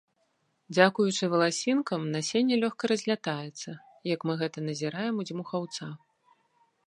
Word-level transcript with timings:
Дзякуючы 0.75 1.23
валасінкам 1.33 2.01
насенне 2.15 2.55
лёгка 2.63 2.83
разлятаецца, 2.91 3.69
як 4.13 4.19
мы 4.29 4.33
гэта 4.41 4.59
назіраем 4.69 5.15
у 5.25 5.27
дзьмухаўца. 5.31 5.83